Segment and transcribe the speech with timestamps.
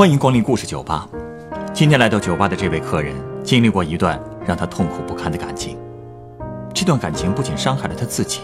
[0.00, 1.06] 欢迎光临故事酒吧。
[1.74, 3.14] 今天来到酒吧的这位客人，
[3.44, 5.76] 经历过一段让他痛苦不堪的感情。
[6.72, 8.40] 这段感情不仅伤害了他自己，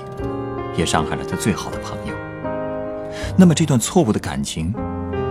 [0.76, 2.14] 也伤害了他最好的朋友。
[3.38, 4.70] 那么，这段错误的感情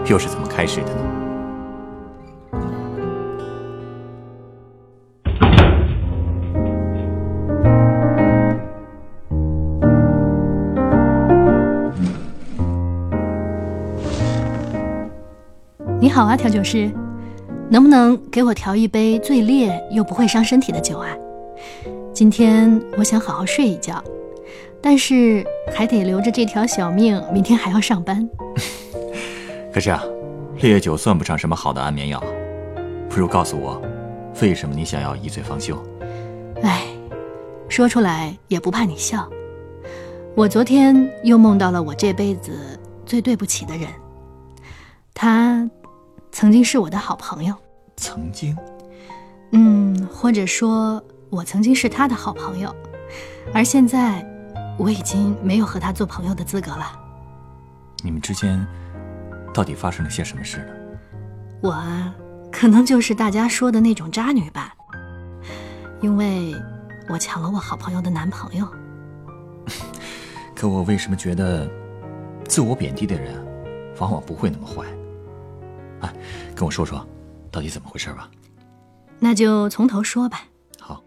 [0.07, 1.24] 又是怎么开始的呢？
[16.15, 16.89] 好啊，调酒师，
[17.69, 21.09] 能不能给我调一杯最烈又不会伤身体的酒啊？
[22.13, 24.01] 今天我想好好睡一觉，
[24.81, 28.25] 但是还得留着这条小命，明天还要上班。
[29.73, 30.01] 可是啊，
[30.61, 32.23] 烈酒算不上什么好的安眠药，
[33.09, 33.81] 不如告诉我，
[34.41, 35.77] 为什么你想要一醉方休？
[36.63, 36.83] 唉，
[37.67, 39.29] 说出来也不怕你笑。
[40.33, 42.53] 我昨天又梦到了我这辈子
[43.05, 43.89] 最对不起的人，
[45.13, 45.69] 他。
[46.35, 47.55] 曾经是我的好朋友，
[47.95, 48.57] 曾经，
[49.53, 52.75] 嗯，或者说，我曾经是他的好朋友，
[53.53, 54.21] 而现在，
[54.77, 56.91] 我已经没有和他做朋友的资格了。
[58.03, 58.67] 你们之间
[59.53, 60.73] 到底发生了些什么事呢？
[61.61, 61.81] 我
[62.51, 64.75] 可能就是大家说的那种渣女吧，
[66.01, 66.53] 因为
[67.07, 68.67] 我抢了我好朋友的男朋友。
[70.53, 71.65] 可我为什么觉得，
[72.45, 73.33] 自我贬低的人，
[73.99, 74.83] 往往不会那么坏？
[76.55, 77.05] 跟我说说，
[77.51, 78.29] 到底怎么回事吧？
[79.19, 80.41] 那就从头说吧。
[80.79, 81.01] 好。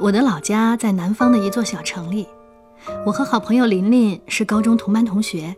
[0.00, 2.28] 我的老家在南方的一座小城里，
[3.06, 5.56] 我和好朋友琳琳是高中同班同学。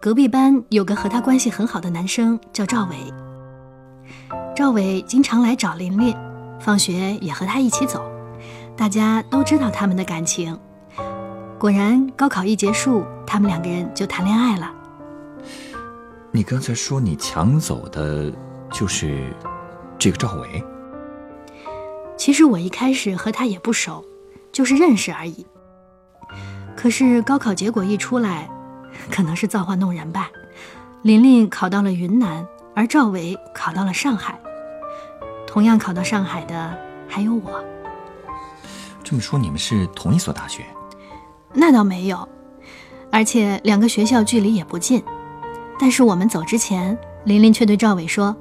[0.00, 2.96] 隔壁班有个和她关系很好的男生叫赵伟，
[4.54, 6.16] 赵伟经常来找琳琳，
[6.60, 8.00] 放学也和她一起走，
[8.76, 10.56] 大家都知道他们的感情。
[11.60, 14.72] 果然，高考一结束，他们两个人就谈恋爱了。
[16.30, 18.32] 你刚才说你抢走的，
[18.72, 19.30] 就是
[19.98, 20.64] 这个赵伟。
[22.16, 24.02] 其实我一开始和他也不熟，
[24.50, 25.46] 就是认识而已。
[26.74, 28.48] 可是高考结果一出来，
[29.10, 30.30] 可能是造化弄人吧，
[31.02, 32.42] 琳琳考到了云南，
[32.74, 34.40] 而赵伟考到了上海。
[35.46, 36.74] 同样考到上海的
[37.06, 37.62] 还有我。
[39.04, 40.64] 这么说，你们是同一所大学？
[41.52, 42.28] 那倒没有，
[43.10, 45.02] 而且两个学校距离也不近。
[45.78, 48.36] 但是我们走之前，琳琳却对赵伟说：“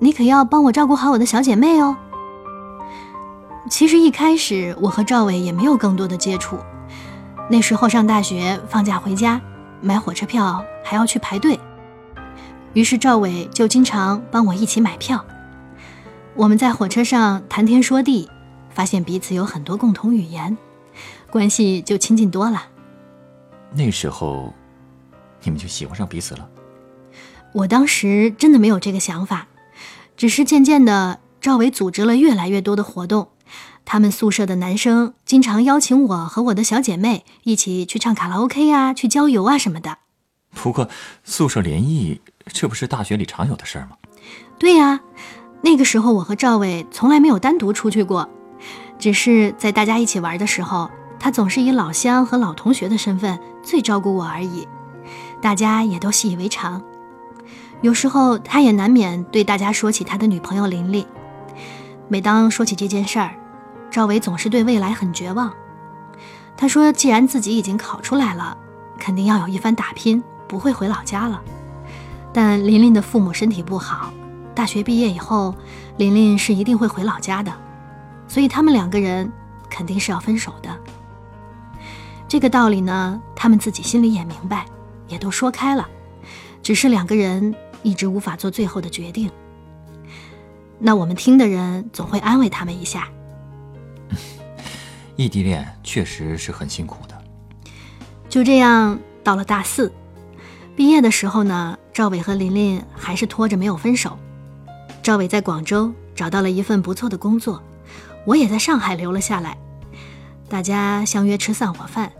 [0.00, 1.96] 你可要帮我照顾好我的小姐妹哦。”
[3.70, 6.58] 其实一开始我和赵伟也没有更多的接触。
[7.48, 9.40] 那时候上大学，放假回家
[9.80, 11.58] 买火车票还要去排队，
[12.72, 15.24] 于是赵伟就经常帮我一起买票。
[16.34, 18.28] 我们在火车上谈天说地，
[18.70, 20.56] 发现彼此有很多共同语言。
[21.30, 22.64] 关系就亲近多了。
[23.72, 24.52] 那时候，
[25.42, 26.48] 你们就喜欢上彼此了。
[27.52, 29.46] 我当时真的没有这个想法，
[30.16, 33.28] 只是渐渐的，赵伟组织了越来越多的活动。
[33.84, 39.98] 他们宿舍的男生经常邀请我和我的小姐妹一起去唱卡拉 OK 啊，去郊游啊什么的。
[40.52, 40.88] 不过，
[41.24, 43.96] 宿舍联谊这不是大学里常有的事儿吗？
[44.58, 45.00] 对呀，
[45.62, 48.28] 那个时候我和赵伟从来没有单独出去过，
[48.98, 50.90] 只是在大家一起玩的时候。
[51.20, 54.66] 他总是以老乡和老同学的身份最照顾我而已，
[55.40, 56.82] 大家也都习以为常。
[57.82, 61.06] 有时候他也难免对大家说起他的女朋友琳琳。
[62.08, 63.34] 每当说起这件事儿，
[63.90, 65.52] 赵伟总是对未来很绝望。
[66.56, 68.56] 他说：“既然自己已经考出来了，
[68.98, 71.40] 肯定要有一番打拼，不会回老家了。”
[72.32, 74.12] 但琳琳的父母身体不好，
[74.54, 75.54] 大学毕业以后，
[75.96, 77.52] 琳琳是一定会回老家的，
[78.28, 79.30] 所以他们两个人
[79.70, 80.70] 肯定是要分手的。
[82.30, 84.64] 这个道理呢，他们自己心里也明白，
[85.08, 85.88] 也都说开了，
[86.62, 87.52] 只是两个人
[87.82, 89.28] 一直无法做最后的决定。
[90.78, 93.08] 那我们听的人总会安慰他们一下。
[95.16, 97.20] 异地恋确实是很辛苦的。
[98.28, 99.92] 就这样，到了大四，
[100.76, 104.16] 毕业的时候呢，赵伟和琳琳还是拖着没有分手。
[105.02, 107.60] 赵伟在广州找到了一份不错的工作，
[108.24, 109.58] 我也在上海留了下来，
[110.48, 112.12] 大家相约吃散伙饭。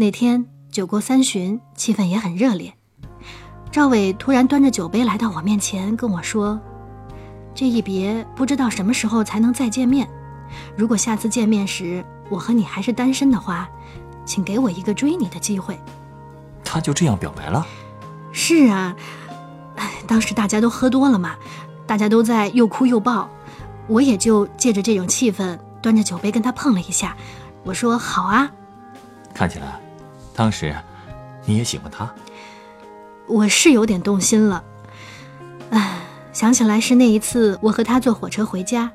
[0.00, 2.72] 那天酒过三巡，气氛也很热烈。
[3.70, 6.58] 赵伟突然端着酒杯来到我面前，跟我说
[7.54, 10.08] ：“这一别不知道什么时候才能再见面。
[10.74, 13.68] 如果下次见面时我和你还是单身的话，
[14.24, 15.78] 请给我一个追你的机会。”
[16.64, 17.66] 他就这样表白了？
[18.32, 18.96] 是啊，
[20.06, 21.36] 当时大家都喝多了嘛，
[21.86, 23.28] 大家都在又哭又抱，
[23.86, 27.14] 我也就借着这种气氛，端着酒杯跟他碰了一下。
[27.64, 28.50] 我说：“好啊。”
[29.34, 29.78] 看起来。
[30.34, 30.74] 当时
[31.44, 32.12] 你也喜欢他？
[33.26, 34.64] 我是有点动心了。
[35.70, 36.00] 唉，
[36.32, 38.90] 想起来是那一次我和他坐火车回家，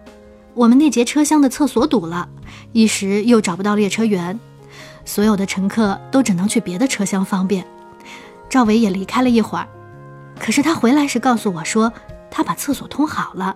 [0.54, 2.28] 我们那节车厢的厕所堵了，
[2.74, 4.38] 一时又找不到列车员，
[5.06, 7.66] 所有的乘客都只能去别的车厢方便。
[8.50, 9.68] 赵伟也离开了一会儿，
[10.40, 11.94] 可是他回来时告诉我说，
[12.30, 13.56] 他把厕所通好了。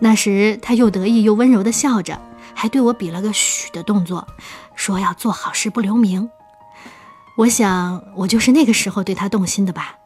[0.00, 2.18] 那时他又得意又温柔地笑着，
[2.54, 4.26] 还对我比了个嘘的动作，
[4.74, 6.30] 说要做好事不留名。
[7.38, 9.96] 我想，我就是那个时候对他动心的吧。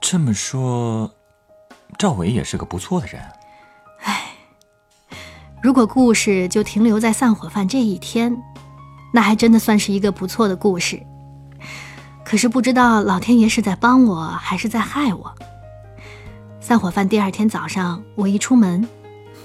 [0.00, 1.12] 这么说，
[1.96, 3.22] 赵伟也是个不错的人。
[4.00, 4.32] 唉，
[5.62, 8.36] 如果故事就停留在散伙饭这一天，
[9.14, 11.00] 那还真的算是一个不错的故事。
[12.24, 15.32] 可是不知道老天爷是在帮我还是在害我。
[16.60, 18.88] 散伙饭第二天早上，我一出门，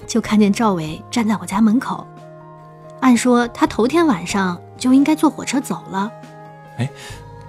[0.07, 2.07] 就看见赵伟站在我家门口。
[2.99, 6.11] 按说他头天晚上就应该坐火车走了。
[6.77, 6.89] 哎，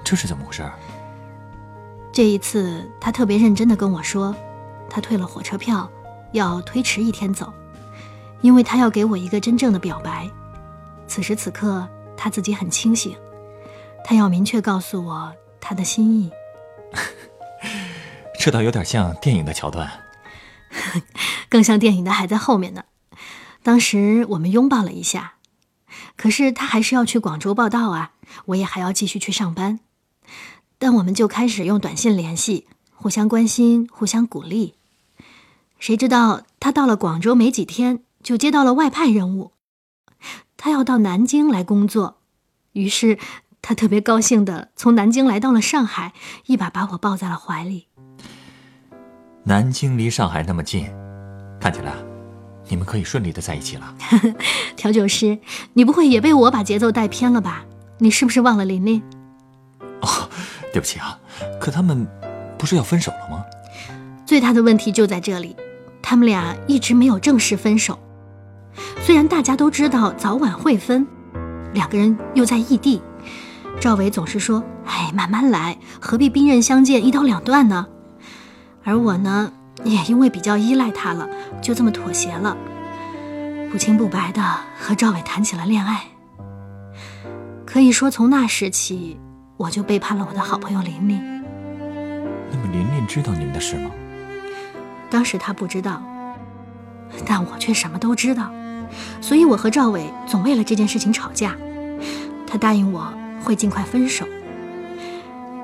[0.05, 0.63] 这是怎么回事？
[2.13, 4.33] 这一次他特别认真的跟我说，
[4.89, 5.91] 他退了火车票，
[6.31, 7.53] 要推迟一天走，
[8.41, 10.31] 因为他要给我一个真正的表白。
[11.09, 11.85] 此时此刻
[12.17, 13.17] 他自己很清醒，
[14.05, 16.31] 他要明确告诉我他的心意。
[18.39, 19.91] 这倒有点像电影的桥段，
[21.51, 22.85] 更像电影的还在后面呢。
[23.65, 25.35] 当时我们拥抱了一下，
[26.17, 28.13] 可是他还是要去广州报道啊，
[28.47, 29.81] 我也还要继续去上班。
[30.79, 34.75] 但我们就开始用短信联系，互相关心，互相鼓励。
[35.79, 39.53] 谁知道他到了广州没几天，就接到了外派任务，
[40.57, 42.19] 他要到南京来工作。
[42.73, 43.19] 于是
[43.63, 46.13] 他特别高兴的从南京来到了上海，
[46.47, 47.87] 一把把我抱在了怀里。
[49.45, 50.87] 南京离上海那么近，
[51.61, 51.95] 看起来
[52.69, 53.95] 你们可以顺利的在一起了。
[54.77, 55.39] 调酒师，
[55.75, 57.65] 你不会也被我把节奏带偏了吧？
[57.99, 59.03] 你是不是忘了琳琳？
[60.01, 60.29] 哦，
[60.73, 61.19] 对不起啊，
[61.61, 62.07] 可他们
[62.59, 63.45] 不是要分手了吗？
[64.27, 65.55] 最大的问题就在这里，
[66.03, 67.99] 他们俩一直没有正式分手。
[69.01, 71.07] 虽然大家都知道早晚会分，
[71.73, 73.01] 两个人又在异地，
[73.81, 77.87] 赵伟总是说：“哎，慢慢来，何必兵刃相见一刀两断呢？”
[78.83, 79.53] 而我呢，
[79.85, 81.29] 也因为比较依赖他了，
[81.61, 82.57] 就这么妥协了，
[83.71, 84.43] 不清不白的
[84.79, 86.03] 和赵伟谈起了恋爱。
[87.65, 89.19] 可以说，从那时起，
[89.57, 91.43] 我就背叛了我的好朋友琳琳。
[92.51, 93.91] 那么，琳琳知道你们的事吗？
[95.11, 96.03] 当时她不知道，
[97.27, 98.51] 但我却什么都知道，
[99.21, 101.57] 所以我和赵伟总为了这件事情吵架。
[102.47, 103.13] 他答应我
[103.43, 104.25] 会尽快分手。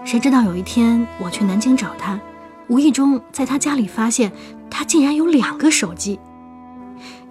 [0.04, 2.18] 谁知道有一天我去南京找他。
[2.66, 4.32] 无意中在他家里发现，
[4.70, 6.18] 他竟然有两个手机，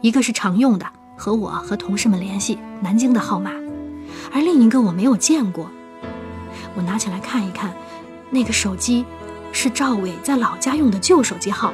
[0.02, 3.52] 一个是常用的，和我和同事们联系南京的号码，
[4.34, 5.70] 而另一个我没有见过。
[6.76, 7.74] 我拿起来看一看，
[8.30, 9.06] 那个手机
[9.52, 11.74] 是赵伟在老家用的旧手机号。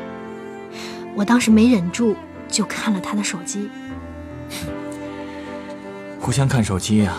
[1.16, 2.16] 我当时没忍住，
[2.48, 3.70] 就看了他的手机。
[6.20, 7.18] 互相看手机啊，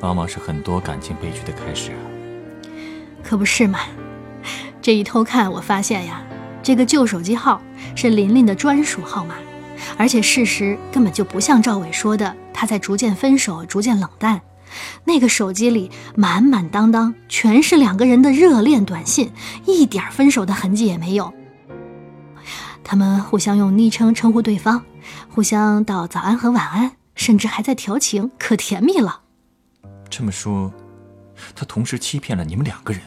[0.00, 2.00] 往往是很多感情悲剧的开始啊。
[3.22, 3.78] 可不是嘛。
[4.82, 6.22] 这一偷看，我发现呀，
[6.62, 7.60] 这个旧手机号
[7.94, 9.34] 是琳琳的专属号码，
[9.96, 14.40] 而且事实根本就不像赵伟说的，他在逐渐分手，逐渐冷淡。
[15.04, 19.32] 那个手机里满满当当全是两个人的热恋短信，
[19.66, 21.32] 一点分手的痕迹也没有。
[22.84, 24.84] 他们互相用昵称称呼对方，
[25.28, 29.20] 互相道早安和晚安，甚至还在调情，可甜蜜了。
[30.08, 30.72] 这么说，
[31.54, 33.02] 他同时欺骗了你们两个人。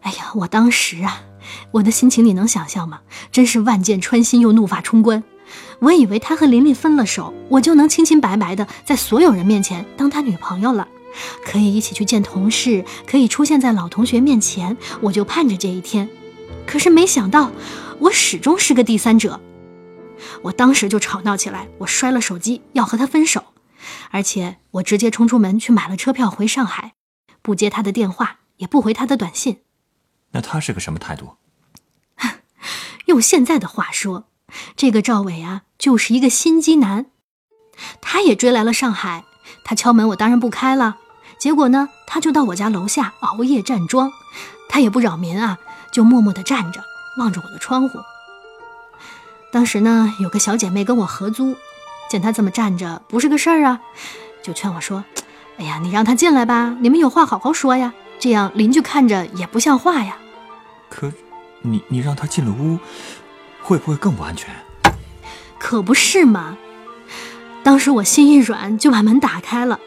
[0.00, 1.22] 哎呀，我当时啊，
[1.72, 3.00] 我的心情你能想象吗？
[3.32, 5.22] 真是万箭穿心又怒发冲冠。
[5.80, 10.88] 我以为他和琳琳分了手，我就能清清白白的在所有人面前当他女朋友了，
[11.44, 16.08] 可以一起去见同事，可以出现在老同学面前，我就盼着这一天。
[16.66, 17.52] 可是没想到，
[17.98, 19.40] 我始终是个第三者。
[20.42, 23.44] 我当时就吵闹起来，我摔了手机，要和他分手，
[24.10, 26.94] 而且我直接冲出门去买了车票回上海，
[27.42, 29.58] 不接他的电话，也不回他的短信。
[30.30, 31.36] 那他是个什么态度？
[33.06, 34.24] 用现在的话说，
[34.76, 37.06] 这个赵伟啊，就是一个心机男。
[38.00, 39.24] 他也追来了上海，
[39.64, 40.98] 他敲门，我当然不开了。
[41.38, 44.12] 结果呢，他就到我家楼下熬夜站桩，
[44.68, 45.58] 他也不扰民啊，
[45.92, 46.82] 就默默地站着，
[47.18, 47.98] 望着我的窗户。
[49.50, 51.56] 当时呢，有个小姐妹跟我合租，
[52.08, 53.80] 见他这么站着不是个事儿啊，
[54.42, 55.04] 就劝我说
[55.58, 60.16] ：“哎呀，你让他进来吧，你们有话好好说呀，这样邻居看着也不像话呀。”
[60.88, 61.12] 可，
[61.66, 62.78] 你你让他进了屋，
[63.62, 64.54] 会不会更不安全？
[65.58, 66.58] 可不是嘛！
[67.62, 69.80] 当时我心一软，就把门打开了。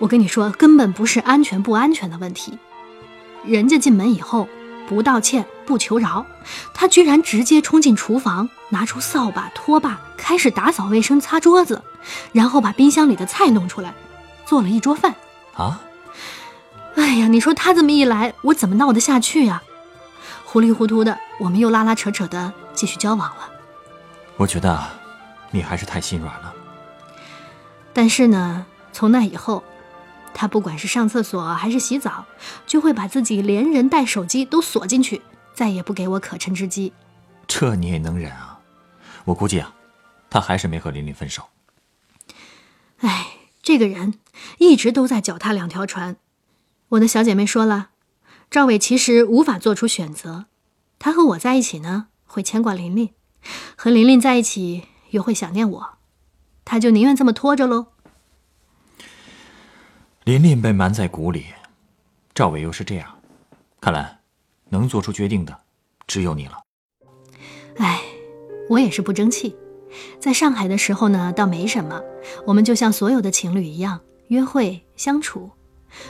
[0.00, 2.58] 我跟你说，根本不是安全不安全的问题。
[3.44, 4.48] 人家进门以后
[4.88, 6.26] 不道歉不求饶，
[6.74, 11.80] 他居然直接冲进厨房，拿出扫把拖把，开始打扫卫生、擦桌子，
[12.32, 13.94] 然后把冰箱里的菜弄出来，
[14.44, 15.14] 做了一桌饭。
[15.54, 15.80] 啊！
[16.96, 19.62] 哎呀，你说他这么一来，我怎么闹得下去呀？
[20.50, 23.50] 糊里糊涂的，我们又拉拉扯扯的继续交往了。
[24.38, 24.82] 我觉得，
[25.50, 26.54] 你还是太心软了。
[27.92, 29.62] 但是呢，从那以后，
[30.32, 32.24] 他不管是上厕所还是洗澡，
[32.66, 35.20] 就会把自己连人带手机都锁进去，
[35.52, 36.94] 再也不给我可乘之机。
[37.46, 38.58] 这你也能忍啊？
[39.26, 39.74] 我估计啊，
[40.30, 41.42] 他还是没和琳琳分手。
[43.00, 43.26] 哎，
[43.62, 44.14] 这个人
[44.56, 46.16] 一直都在脚踏两条船。
[46.88, 47.90] 我的小姐妹说了，
[48.50, 50.46] 赵伟其实无法做出选择。
[50.98, 53.08] 他和我在一起呢，会牵挂琳琳；
[53.76, 55.98] 和琳琳在一起，又会想念我。
[56.64, 57.88] 他就宁愿这么拖着喽。
[60.24, 61.46] 琳琳被瞒在鼓里，
[62.34, 63.18] 赵伟又是这样，
[63.80, 64.18] 看来
[64.70, 65.56] 能做出决定的
[66.06, 66.62] 只有你了。
[67.76, 68.02] 哎，
[68.70, 69.54] 我也是不争气。
[70.18, 72.02] 在上海的时候呢，倒没什么，
[72.46, 75.50] 我们就像所有的情侣一样约会相处，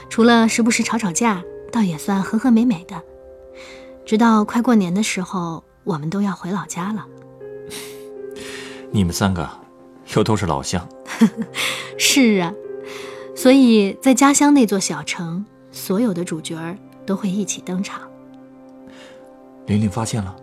[0.09, 3.01] 除了时不时吵吵架，倒也算和和美美的。
[4.05, 7.05] 直到快过年的时候，我们都要回老家了。
[8.91, 9.49] 你们三个。
[10.15, 10.89] 又都是老乡，
[11.95, 12.51] 是啊，
[13.35, 18.01] 所以在家乡那座小城，所有的主角儿都会一起登场。
[19.67, 20.35] 玲玲发现了，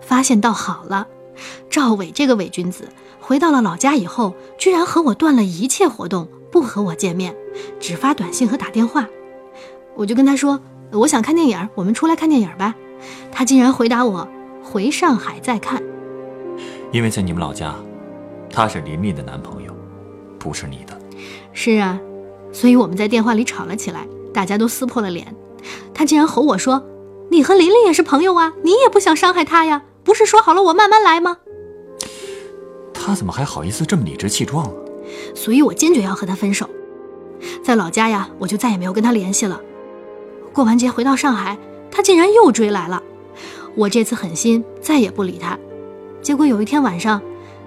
[0.00, 1.06] 发现倒好了。
[1.70, 2.88] 赵伟这个伪君子，
[3.20, 7.32] 回到了老家以后，居然和我断了一切活动，不和我见面，
[7.78, 9.08] 只发短信和打电话。
[9.96, 10.60] 我就跟他说，
[10.92, 12.74] 我想看电影，我们出来看电影吧。
[13.30, 14.26] 他竟然回答我，
[14.62, 15.82] 回上海再看。
[16.92, 17.74] 因为在你们老家。
[18.56, 19.74] 他是林林的男朋友，
[20.38, 20.96] 不是你的。
[21.52, 21.98] 是啊，
[22.52, 25.34] 所以我们在电话里吵了起来，大家都撕破了脸。
[25.92, 26.80] 他竟然吼我说
[27.32, 29.82] ：“你和琳琳也是朋友啊，你也不想伤害她呀？
[30.04, 31.38] 不是说好了我慢慢来吗？”
[32.94, 34.72] 他怎么还好意思这么理直气壮啊？
[35.34, 36.70] 所以我坚决要和他分手。
[37.64, 39.60] 在老家呀，我就再也没有跟他联系了。
[40.54, 41.58] 过完节回到上海，
[41.90, 43.02] 他竟然又追来了。
[43.74, 45.58] 我这次狠心再也不理他。
[46.22, 47.20] 结果有一天晚上。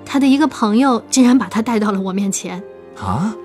[0.10, 2.63] 他的一个朋友竟然把他带到了我面前
[2.98, 3.36] 啊！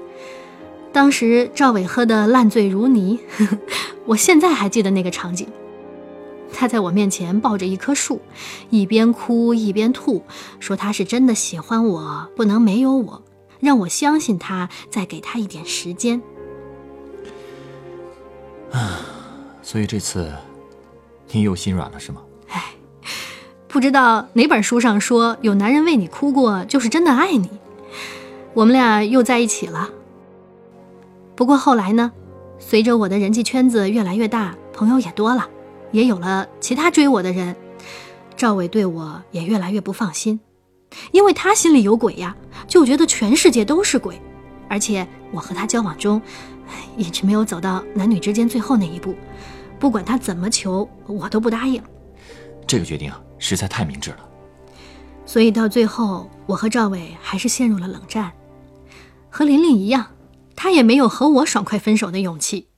[0.92, 3.18] 当时赵伟喝得烂醉如泥，
[4.06, 5.48] 我现在还记得那个场景。
[6.52, 8.20] 他在我面前抱着一棵树，
[8.70, 10.22] 一边哭一边吐，
[10.60, 13.20] 说他是真的喜欢我，不能没有我，
[13.58, 16.22] 让我相信他，再给他一点时间。
[18.70, 19.00] 啊，
[19.62, 20.30] 所以这次
[21.30, 22.20] 你又心软了是吗？
[22.48, 22.62] 哎
[23.68, 27.48] 不知道哪本书上说，有男人为你哭过，就是真的爱你。
[28.52, 29.88] 我们俩又在一起了。
[31.34, 32.12] 不过后来呢，
[32.58, 35.48] 随着我的人际圈子越来越大，朋友也多了，
[35.90, 37.56] 也有了其他追我的人，
[38.36, 40.38] 赵伟对我也越来越不放心，
[41.12, 42.36] 因为他心里有鬼呀，
[42.68, 44.20] 就觉得全世界都是鬼。
[44.68, 46.20] 而且我和他交往中，
[46.96, 49.14] 一直没有走到男女之间最后那一步，
[49.78, 51.82] 不管他怎么求，我都不答应。
[52.66, 53.20] 这个决定啊。
[53.44, 54.18] 实在太明智了，
[55.26, 58.30] 所以到最后，我和赵伟还是陷入了冷战。
[59.30, 60.12] 和琳琳一样，
[60.54, 62.68] 他也没有和我爽快分手的勇气。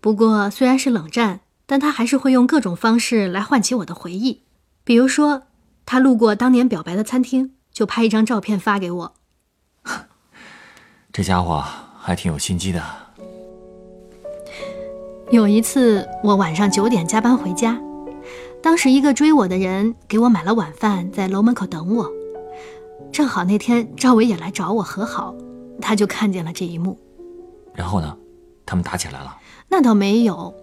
[0.00, 4.44] 不过虽然是冷战，但他还是会用各种方式来唤起我的回忆。
[4.84, 5.42] 比如说，
[5.84, 9.14] 他路过当年表白的餐厅，就拍一张照片发给我。
[11.12, 11.62] 这家伙
[12.00, 12.82] 还挺有心机的。
[15.30, 17.80] 有一次，我晚上九点加班回家。
[18.62, 22.10] 当时一个追我的人给我买了晚饭，在楼门口等我。
[23.10, 25.34] 正好那天赵伟也来找我和好，
[25.80, 26.98] 他就看见了这一幕。
[27.74, 28.16] 然后呢，
[28.66, 29.36] 他们打起来了？
[29.68, 30.54] 那倒没有。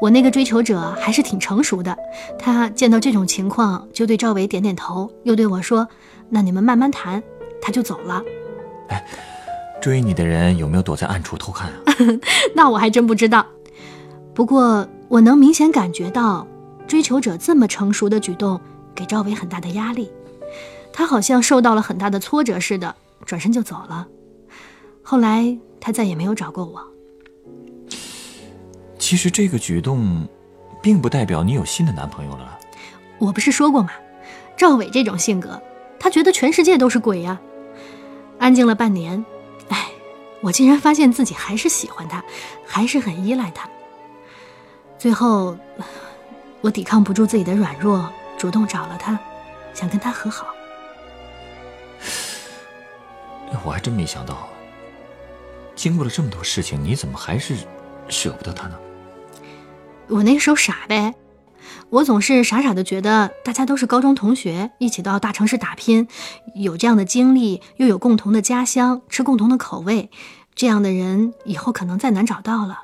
[0.00, 1.96] 我那个追求者还是挺成熟的，
[2.38, 5.86] 他见到这种情况就对赵伟点点头，又对我说
[6.30, 7.22] ：“那你们慢慢谈。”
[7.60, 8.22] 他就走了。
[8.88, 9.04] 哎，
[9.82, 11.94] 追你的人有没有躲在暗处偷看啊？
[12.56, 13.46] 那我还真不知道。
[14.34, 16.46] 不过我能明显感觉到。
[16.88, 18.60] 追求者这么成熟的举动，
[18.96, 20.10] 给赵伟很大的压力，
[20.92, 22.92] 他好像受到了很大的挫折似的，
[23.24, 24.08] 转身就走了。
[25.00, 26.84] 后来他再也没有找过我。
[28.98, 30.26] 其实这个举动，
[30.82, 32.58] 并不代表你有新的男朋友了。
[33.20, 33.90] 我不是说过吗？
[34.56, 35.62] 赵伟这种性格，
[35.96, 37.40] 他觉得全世界都是鬼呀。
[38.40, 39.24] 安静了半年，
[39.68, 39.86] 哎，
[40.40, 42.24] 我竟然发现自己还是喜欢他，
[42.66, 43.70] 还是很依赖他。
[45.00, 45.56] 最后。
[46.62, 49.18] 我抵抗不住自己的软弱，主动找了他，
[49.72, 50.48] 想跟他和好。
[53.64, 54.46] 我还真没想到，
[55.74, 57.56] 经过了这么多事情，你怎么还是
[58.10, 58.78] 舍不得他呢？
[60.08, 61.14] 我那个时候傻呗，
[61.88, 66.06] 我总是傻傻的觉得大家都是高中同学，一起到大城市打拼，
[66.54, 70.10] 有这样的经历，又有共同的家乡，吃共同的口味，
[70.54, 72.82] 这样的人以后可能再难找到了。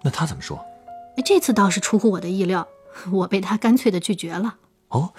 [0.00, 0.58] 那他怎么说？
[1.22, 2.66] 这次倒是出乎我的意料，
[3.12, 4.56] 我被他干脆的拒绝了。
[4.88, 5.12] 哦，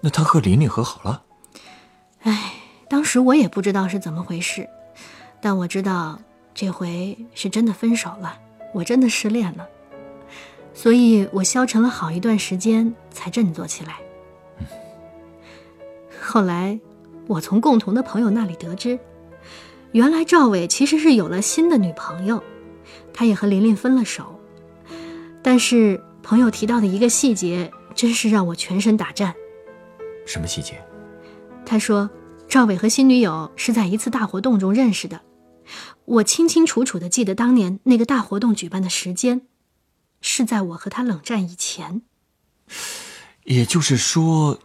[0.00, 1.22] 那他和琳琳和好了？
[2.22, 2.54] 哎，
[2.88, 4.68] 当时我也不知道是怎么回事，
[5.40, 6.18] 但我知道
[6.54, 8.38] 这回是真的分手了，
[8.72, 9.66] 我真的失恋了，
[10.74, 13.96] 所以我消沉了好一段时间才振作起来。
[16.20, 16.78] 后来，
[17.26, 18.98] 我从共同的朋友那里得知，
[19.92, 22.42] 原来赵伟其实是有了新的女朋友，
[23.12, 24.37] 他也和琳琳分了手。
[25.42, 29.34] 但是朋友提到的一个细节，真是让我全身打颤。
[30.26, 30.82] 什么细节？
[31.64, 32.10] 他说，
[32.48, 35.22] 赵伟和新女友是在一次大活动中认识的。
[36.04, 39.42] 我清清楚楚的记得当年那个大活动举办的时间，
[40.20, 42.02] 是在我和他冷战以前。
[43.44, 44.58] 也就是说，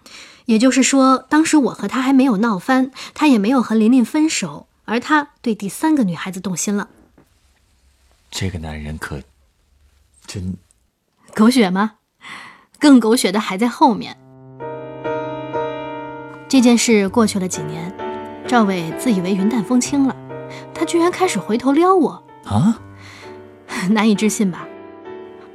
[0.46, 6.90] 也就是说，当时我和他还没有闹翻，他也没有和琳琳分手，而他对第三个女孩子动心了。
[8.32, 9.22] 这个男人可
[10.26, 10.56] 真
[11.36, 11.94] 狗血吗？
[12.80, 14.16] 更狗血的还在后面。
[16.48, 17.92] 这件事过去了几年，
[18.48, 20.16] 赵伟自以为云淡风轻了，
[20.76, 22.80] 他居然开始回头撩我啊！
[23.90, 24.68] 难以置信吧？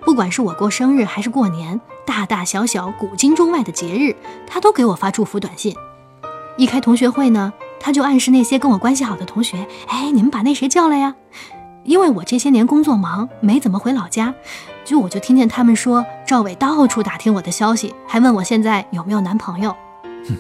[0.01, 4.17] 不管是我过生日还是过年，大大小小、古今中外的节日，
[4.49, 5.77] 他都给我发祝福短信。
[6.57, 11.15] 一开同学会呢，他就暗示那些跟我关系好的同学：“哎，你们把那谁叫来呀？”
[11.89, 14.35] 因为我这些年工作忙，没怎么回老家，
[14.85, 19.75] 就我就听见他们说赵伟到处打听我的消息，还问我现在有没有男朋友。
[20.29, 20.37] 哼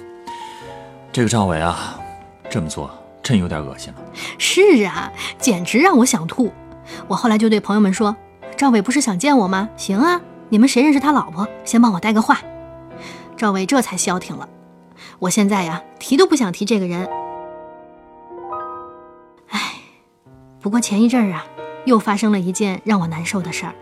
[1.10, 1.98] 这个赵伟啊，
[2.50, 2.90] 这么做
[3.22, 3.98] 真有点恶心了。
[4.36, 6.52] 是啊，简直让我想吐。
[7.06, 8.14] 我后来就对朋友们说
[8.54, 9.70] ：“赵伟不是想见我吗？
[9.74, 12.42] 行啊，你们谁认识他老婆，先帮我带个话。”
[13.38, 14.46] 赵伟这才消停了。
[15.18, 17.08] 我现在呀，提都不想提这个人。
[20.68, 21.46] 不过前一阵儿啊，
[21.86, 23.72] 又发生了一件让我难受的事儿。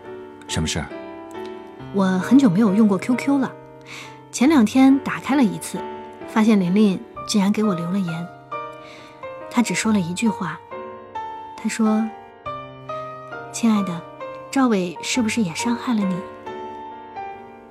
[0.47, 0.87] 什么事儿？
[1.93, 3.51] 我很久没有用过 QQ 了，
[4.31, 5.81] 前两天打开了一次，
[6.29, 6.97] 发现琳琳。
[7.27, 8.27] 竟然给我留了言。
[9.51, 10.57] 她只说了一句话，
[11.61, 12.07] 她说
[13.51, 14.01] ：“亲爱的，
[14.49, 16.15] 赵伟是不是也伤害了你？”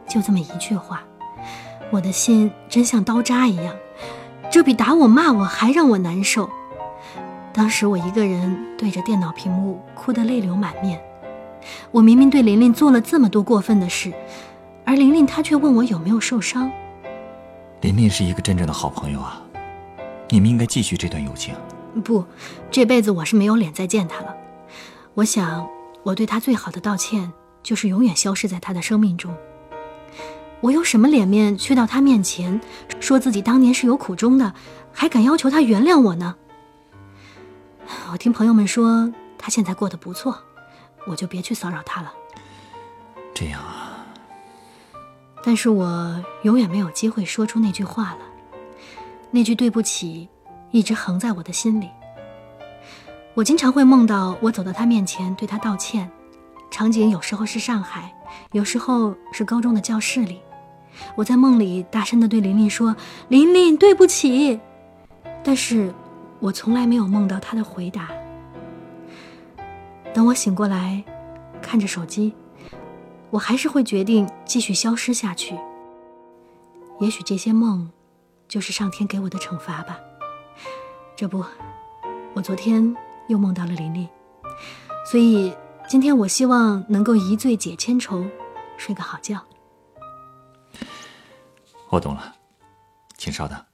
[0.07, 1.03] 就这么一句话，
[1.91, 3.75] 我的心真像刀扎一样，
[4.51, 6.51] 这比打我骂我还让我难受。
[7.57, 11.01] 当时我一个人对着电脑屏幕哭得泪流满面。
[11.91, 14.13] 我明明对琳琳做了这么多过分的事，
[14.85, 16.71] 而琳琳她却问我有没有受伤。
[17.81, 19.43] 琳琳是一个真正的好朋友啊。
[20.29, 21.55] 你们应该继续这段友情。
[22.05, 22.23] 不，
[22.71, 24.37] 这辈子我是没有脸再见她了。
[25.15, 25.67] 我想，
[26.03, 29.35] 我对她最好的道歉就是永远消失在她的生命中。
[30.61, 32.61] 我有什么脸面去到她面前，
[33.01, 34.53] 说自己当年是有苦衷的，
[34.93, 36.35] 还敢要求她原谅我呢？
[38.13, 40.39] 我听朋友们说他现在过得不错，
[41.07, 42.13] 我就别去骚扰他了。
[43.35, 44.05] 这样啊。
[45.45, 48.19] 但是我永远没有机会说出那句话了。
[49.31, 50.29] 那句对不起，
[50.71, 51.89] 一直横在我的心里。
[53.35, 56.11] 我经常会梦到我走到他面前对他道歉，
[56.71, 58.13] 场景有时候是上海，
[58.53, 60.41] 有时候是高中的教室里。
[61.15, 62.97] 我在梦里大声地对琳琳说
[63.29, 64.59] ：“琳琳，对不起。”
[65.45, 65.95] 但是，
[66.47, 68.09] 我从来没有梦到他的回答。
[70.15, 71.03] 等我醒过来，
[71.61, 72.33] 看着手机，
[73.31, 75.59] 我还是会决定继续消失下去。
[77.01, 77.91] 也许这些梦。
[78.49, 79.99] 就是上天给我的惩罚吧。
[81.17, 81.45] 这不，
[82.33, 84.09] 我昨天又梦到了琳琳，
[85.05, 85.53] 所以
[85.89, 88.25] 今天我希望能够一醉解千愁，
[88.77, 89.45] 睡个好觉。
[91.89, 92.37] 我懂了，
[93.19, 93.66] 请稍等。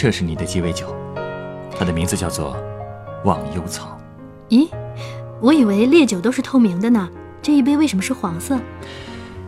[0.00, 0.94] 这是你的鸡尾酒，
[1.76, 2.56] 它的名字叫做
[3.24, 3.98] 忘忧草。
[4.48, 4.68] 咦，
[5.40, 7.10] 我以为烈酒都是透明的呢，
[7.42, 8.56] 这一杯为什么是黄色？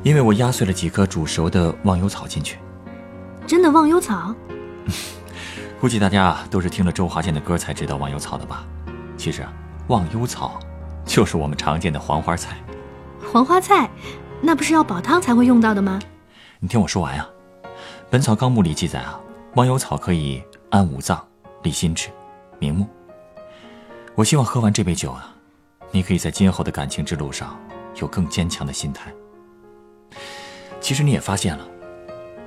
[0.03, 2.59] 因为我压碎了几颗煮熟的忘忧草进去。
[3.47, 4.35] 真的忘忧草？
[5.81, 8.65] 估计大家都是听了周华健的歌才知道忘忧草的吧？
[9.17, 9.53] 其实啊，
[9.87, 10.59] 忘忧草
[11.05, 12.57] 就是我们常见的黄花菜。
[13.33, 13.89] 黄花菜，
[14.41, 16.01] 那不是要煲汤才会用到的吗？
[16.59, 17.29] 你听我说完啊，
[18.11, 19.21] 《本草纲目》里记载啊，
[19.57, 21.27] 忘忧草可以安五脏、
[21.65, 22.09] 利心智、
[22.61, 22.87] 明目。
[24.15, 25.35] 我希望喝完这杯酒啊，
[25.91, 27.59] 你可以在今后的感情之路上
[27.97, 29.13] 有更坚强的心态。
[30.81, 31.67] 其实你也发现了，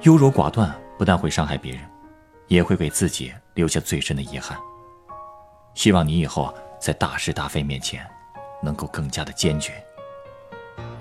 [0.04, 1.82] 优柔寡断不但会伤害别人，
[2.48, 4.58] 也会给自己留下最深的遗憾。
[5.76, 8.10] 希望你以后，在大是大非面前，
[8.62, 9.74] 能够更加的坚决。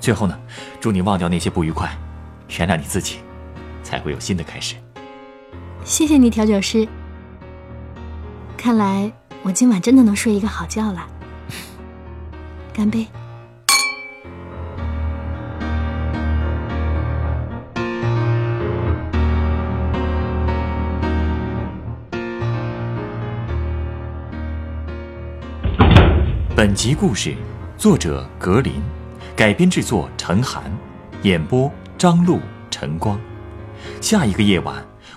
[0.00, 0.36] 最后呢，
[0.80, 1.96] 祝你忘掉那些不愉快，
[2.58, 3.20] 原谅你自己，
[3.84, 4.74] 才会有新的开始。
[5.84, 6.86] 谢谢你，调酒师。
[8.56, 11.06] 看来我今晚真的能睡一个好觉了。
[12.72, 13.06] 干杯！
[26.54, 27.34] 本集故事，
[27.76, 28.74] 作者格林。
[29.34, 30.62] 改编制作陈寒，
[31.22, 32.38] 演播张璐、
[32.70, 33.18] 晨光。
[34.00, 34.76] 下一个夜晚，